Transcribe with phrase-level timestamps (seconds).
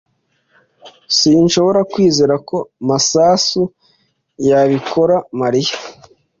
[1.17, 2.57] Sinshobora kwizera ko
[2.87, 3.61] Masasu
[4.49, 5.75] yabikora Mariya.